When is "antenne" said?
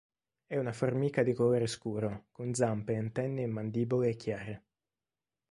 2.95-3.43